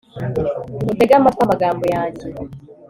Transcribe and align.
utege 0.91 1.13
amatwi 1.15 1.41
amagambo 1.43 1.83
yanjye 1.95 2.27